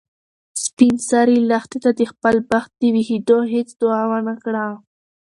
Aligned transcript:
سپین 0.65 0.95
سرې 1.09 1.37
لښتې 1.49 1.77
ته 1.83 1.91
د 1.99 2.01
خپل 2.11 2.35
بخت 2.51 2.71
د 2.79 2.83
ویښېدو 2.93 3.37
هیڅ 3.53 3.69
دعا 3.81 4.01
ونه 4.11 4.33
کړه. 4.43 4.65